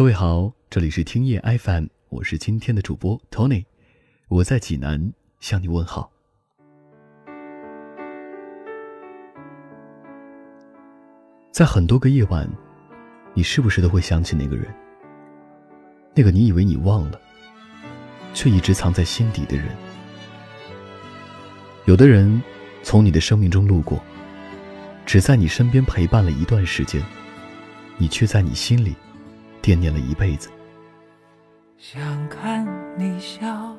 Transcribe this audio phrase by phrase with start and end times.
[0.00, 3.66] 各位好，这里是听夜 FM，我是今天的主播 Tony，
[4.28, 6.10] 我在济南向你问好。
[11.52, 12.48] 在很多个夜晚，
[13.34, 14.74] 你是不是都会想起那个人？
[16.14, 17.20] 那个你以为你忘了，
[18.32, 19.66] 却一直藏在心底的人。
[21.84, 22.42] 有的人
[22.82, 24.02] 从你的生命中路过，
[25.04, 27.02] 只在你身边陪伴了一段时间，
[27.98, 28.96] 你却在你心里
[29.62, 30.50] 惦念了一辈子。
[31.76, 32.66] 想看
[32.98, 33.74] 你笑，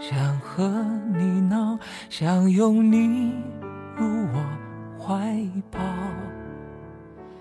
[0.00, 0.66] 想和
[1.14, 1.78] 你闹，
[2.08, 3.32] 想拥你
[3.96, 4.44] 入我
[4.98, 5.38] 怀
[5.70, 5.78] 抱。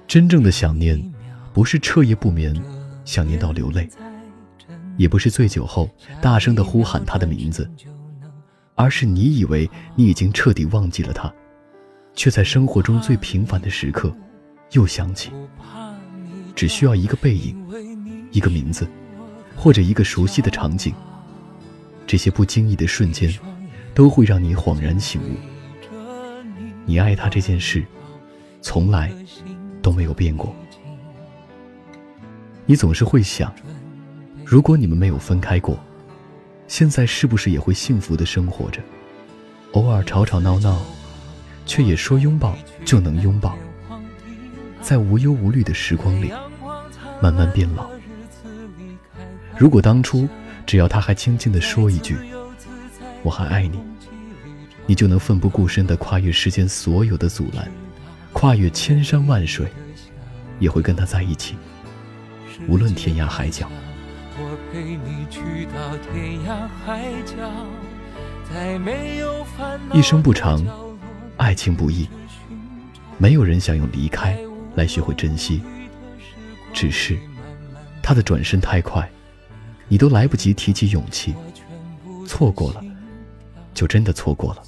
[0.08, 1.02] 真正的想念，
[1.54, 2.54] 不是彻夜不眠，
[3.06, 3.90] 想念到流泪，
[4.98, 5.90] 也不是醉酒后
[6.22, 7.70] 大声的呼喊他的名字，
[8.76, 11.34] 而是你以为你已经彻底忘记了他，
[12.14, 14.14] 却在生活中最平凡的时刻，
[14.72, 15.32] 又想起。
[16.62, 17.58] 只需要一个背影，
[18.30, 18.88] 一个名字，
[19.56, 20.94] 或者一个熟悉的场景，
[22.06, 23.34] 这些不经意的瞬间，
[23.96, 25.36] 都会让你恍然醒悟。
[26.86, 27.84] 你爱他这件事，
[28.62, 29.12] 从来。
[29.82, 30.56] 都没有变过。
[32.68, 33.52] 你总是会想，
[34.46, 35.84] 如果你们没有分开过，
[36.68, 38.80] 现在是不是也会幸福的生活着？
[39.72, 40.80] 偶尔吵吵闹闹，
[41.66, 43.58] 却也说拥抱就能拥抱，
[44.80, 46.32] 在无忧无虑的时光里，
[47.22, 47.90] 慢慢变老。
[49.58, 50.28] 如果当初
[50.66, 52.18] 只要他还轻轻地说一句
[53.24, 53.80] “我还爱你”，
[54.88, 57.70] 你就能奋不顾身地跨越世间所有的阻拦。
[58.34, 59.68] 跨越千山万水，
[60.58, 61.56] 也会跟他在一起，
[62.68, 63.70] 无论天涯海角。
[69.94, 70.66] 一生不长，
[71.36, 72.08] 爱情不易，
[73.18, 74.38] 没有人想用离开
[74.76, 75.62] 来学会珍惜。
[76.74, 77.18] 只是，
[78.02, 79.10] 他的转身太快，
[79.88, 81.34] 你都来不及提起勇气，
[82.26, 82.84] 错过了，
[83.74, 84.64] 就真的错过了，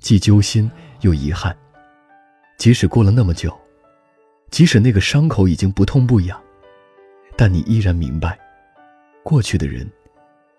[0.00, 1.56] 既揪心又遗憾。
[2.58, 3.56] 即使过了那么久，
[4.50, 6.40] 即使那个伤口已经不痛不痒，
[7.36, 8.38] 但你依然明白，
[9.22, 9.90] 过去的人，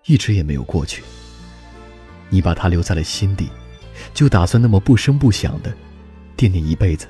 [0.04, 1.02] 一直也没有过去。
[2.28, 3.48] 你把他留在了心底，
[4.12, 5.72] 就打算那么不声不响的
[6.36, 7.06] 惦念一辈子。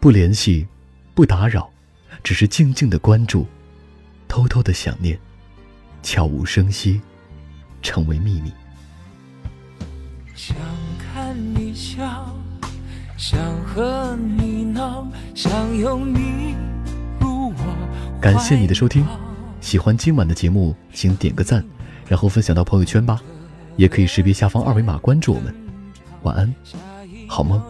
[0.00, 0.66] 不联系，
[1.14, 1.68] 不打扰，
[2.22, 3.46] 只是静静的关注，
[4.26, 5.18] 偷偷的想念，
[6.02, 7.00] 悄无声息，
[7.82, 8.52] 成为秘密。
[10.34, 10.56] 想
[10.98, 12.34] 看你笑。
[13.16, 13.36] 想
[13.66, 16.54] 和你闹，想拥你
[17.18, 19.04] 入我感谢你的收听，
[19.60, 21.64] 喜欢今晚的节目，请点个赞，
[22.06, 23.20] 然后分享到朋友圈吧。
[23.74, 25.52] 也可以识别下方二维码关注我们。
[26.22, 26.54] 晚安，
[27.28, 27.60] 好梦。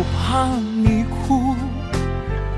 [0.00, 0.46] 不怕
[0.82, 1.54] 你哭，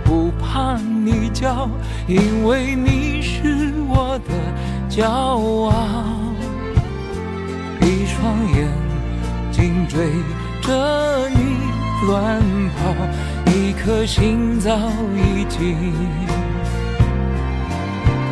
[0.04, 1.69] 不怕你叫，
[2.06, 4.32] 因为你是我的
[4.88, 5.72] 骄傲。
[7.80, 8.69] 一双眼
[9.50, 10.06] 睛追
[10.60, 11.56] 着你
[12.06, 12.41] 乱
[12.76, 14.78] 跑，一颗心早
[15.16, 15.92] 已经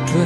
[0.05, 0.25] 准